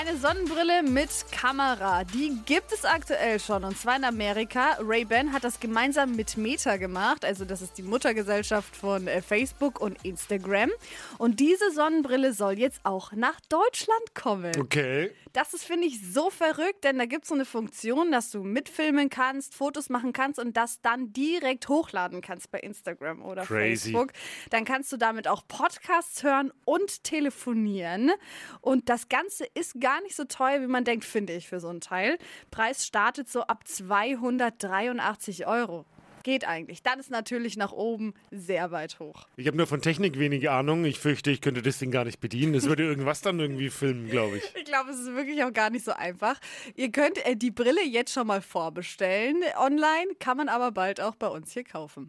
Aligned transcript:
Eine 0.00 0.16
Sonnenbrille 0.16 0.84
mit 0.84 1.08
Kamera, 1.32 2.04
die 2.04 2.38
gibt 2.46 2.72
es 2.72 2.84
aktuell 2.84 3.40
schon 3.40 3.64
und 3.64 3.76
zwar 3.76 3.96
in 3.96 4.04
Amerika. 4.04 4.76
Ray-Ban 4.80 5.32
hat 5.32 5.42
das 5.42 5.58
gemeinsam 5.58 6.14
mit 6.14 6.36
Meta 6.36 6.76
gemacht, 6.76 7.24
also 7.24 7.44
das 7.44 7.62
ist 7.62 7.78
die 7.78 7.82
Muttergesellschaft 7.82 8.76
von 8.76 9.08
äh, 9.08 9.20
Facebook 9.22 9.80
und 9.80 10.04
Instagram. 10.04 10.70
Und 11.18 11.40
diese 11.40 11.72
Sonnenbrille 11.72 12.32
soll 12.32 12.60
jetzt 12.60 12.78
auch 12.84 13.10
nach 13.10 13.40
Deutschland 13.48 14.14
kommen. 14.14 14.52
Okay. 14.60 15.10
Das 15.32 15.52
ist, 15.52 15.64
finde 15.64 15.86
ich, 15.86 16.00
so 16.00 16.30
verrückt, 16.30 16.84
denn 16.84 16.98
da 16.98 17.04
gibt 17.04 17.24
es 17.24 17.28
so 17.28 17.34
eine 17.34 17.44
Funktion, 17.44 18.10
dass 18.10 18.30
du 18.30 18.42
mitfilmen 18.42 19.10
kannst, 19.10 19.54
Fotos 19.54 19.88
machen 19.88 20.12
kannst 20.12 20.38
und 20.38 20.56
das 20.56 20.80
dann 20.80 21.12
direkt 21.12 21.68
hochladen 21.68 22.22
kannst 22.22 22.50
bei 22.50 22.60
Instagram 22.60 23.22
oder 23.22 23.44
Crazy. 23.44 23.90
Facebook. 23.90 24.12
Dann 24.50 24.64
kannst 24.64 24.90
du 24.90 24.96
damit 24.96 25.28
auch 25.28 25.46
Podcasts 25.46 26.22
hören 26.22 26.52
und 26.64 27.04
telefonieren. 27.04 28.10
Und 28.60 28.88
das 28.88 29.08
Ganze 29.08 29.44
ist 29.54 29.80
gar 29.80 29.87
nicht 30.02 30.16
so 30.16 30.24
teuer, 30.24 30.60
wie 30.60 30.66
man 30.66 30.84
denkt, 30.84 31.04
finde 31.04 31.34
ich, 31.34 31.48
für 31.48 31.60
so 31.60 31.68
ein 31.68 31.80
Teil. 31.80 32.18
Preis 32.50 32.86
startet 32.86 33.28
so 33.28 33.42
ab 33.42 33.66
283 33.66 35.46
Euro. 35.46 35.84
Geht 36.22 36.46
eigentlich. 36.46 36.82
Dann 36.82 36.98
ist 36.98 37.10
natürlich 37.10 37.56
nach 37.56 37.72
oben 37.72 38.12
sehr 38.30 38.70
weit 38.70 38.98
hoch. 38.98 39.26
Ich 39.36 39.46
habe 39.46 39.56
nur 39.56 39.66
von 39.66 39.80
Technik 39.80 40.18
wenig 40.18 40.50
Ahnung. 40.50 40.84
Ich 40.84 40.98
fürchte, 40.98 41.30
ich 41.30 41.40
könnte 41.40 41.62
das 41.62 41.78
Ding 41.78 41.90
gar 41.90 42.04
nicht 42.04 42.20
bedienen. 42.20 42.52
Das 42.52 42.66
würde 42.66 42.82
irgendwas 42.82 43.22
dann 43.22 43.40
irgendwie 43.40 43.70
filmen, 43.70 44.08
glaube 44.08 44.36
ich. 44.36 44.44
Ich 44.54 44.64
glaube, 44.64 44.90
es 44.90 44.98
ist 44.98 45.14
wirklich 45.14 45.42
auch 45.44 45.52
gar 45.52 45.70
nicht 45.70 45.84
so 45.84 45.92
einfach. 45.92 46.38
Ihr 46.74 46.92
könnt 46.92 47.24
äh, 47.24 47.34
die 47.34 47.50
Brille 47.50 47.82
jetzt 47.82 48.12
schon 48.12 48.26
mal 48.26 48.42
vorbestellen. 48.42 49.42
Online 49.58 50.14
kann 50.18 50.36
man 50.36 50.50
aber 50.50 50.70
bald 50.72 51.00
auch 51.00 51.14
bei 51.14 51.28
uns 51.28 51.52
hier 51.52 51.64
kaufen. 51.64 52.06